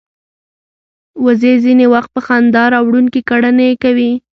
وزې 1.25 1.53
ځینې 1.63 1.85
وخت 1.93 2.09
په 2.15 2.21
خندا 2.27 2.63
راوړونکې 2.73 3.21
کړنې 3.29 3.69
کوي 3.83 4.11